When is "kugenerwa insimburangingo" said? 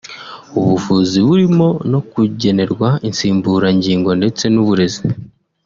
2.11-4.09